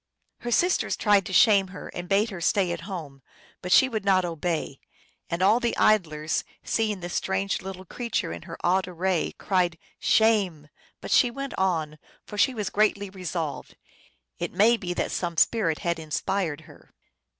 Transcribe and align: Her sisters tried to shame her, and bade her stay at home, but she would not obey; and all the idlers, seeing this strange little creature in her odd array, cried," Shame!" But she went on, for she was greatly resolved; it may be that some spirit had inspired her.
Her 0.39 0.49
sisters 0.49 0.95
tried 0.97 1.27
to 1.27 1.31
shame 1.31 1.67
her, 1.67 1.89
and 1.89 2.09
bade 2.09 2.31
her 2.31 2.41
stay 2.41 2.71
at 2.71 2.81
home, 2.89 3.21
but 3.61 3.71
she 3.71 3.87
would 3.87 4.03
not 4.03 4.25
obey; 4.25 4.79
and 5.29 5.43
all 5.43 5.59
the 5.59 5.77
idlers, 5.77 6.43
seeing 6.63 7.01
this 7.01 7.13
strange 7.13 7.61
little 7.61 7.85
creature 7.85 8.33
in 8.33 8.41
her 8.49 8.57
odd 8.63 8.87
array, 8.87 9.33
cried," 9.37 9.77
Shame!" 10.15 10.69
But 11.01 11.11
she 11.11 11.29
went 11.29 11.53
on, 11.55 11.99
for 12.25 12.35
she 12.35 12.55
was 12.55 12.71
greatly 12.71 13.11
resolved; 13.11 13.77
it 14.39 14.51
may 14.53 14.75
be 14.75 14.95
that 14.95 15.11
some 15.11 15.37
spirit 15.37 15.77
had 15.85 15.99
inspired 15.99 16.61
her. 16.61 16.95